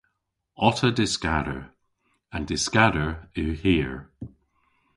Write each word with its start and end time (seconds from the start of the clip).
Otta 0.67 0.89
dyskador. 0.97 1.59
An 2.35 2.43
dyskador 2.49 3.11
yw 3.39 3.51
hir. 3.61 3.93